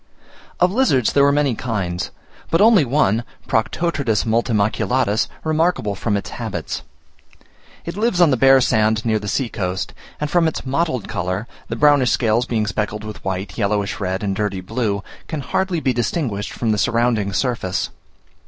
[0.59, 2.09] Of lizards there were many kinds,
[2.49, 6.81] but only one (Proctotretus multimaculatus) remarkable from its habits.
[7.85, 11.45] It lives on the bare sand near the sea coast, and from its mottled colour,
[11.67, 15.93] the brownish scales being speckled with white, yellowish red, and dirty blue, can hardly be
[15.93, 17.91] distinguished from the surrounding surface.